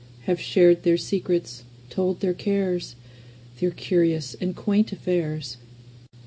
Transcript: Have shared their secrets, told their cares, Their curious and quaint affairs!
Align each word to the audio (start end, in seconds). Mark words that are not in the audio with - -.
Have 0.23 0.41
shared 0.41 0.81
their 0.81 0.97
secrets, 0.97 1.63
told 1.91 2.21
their 2.21 2.33
cares, 2.33 2.95
Their 3.59 3.69
curious 3.69 4.33
and 4.41 4.55
quaint 4.55 4.91
affairs! 4.91 5.57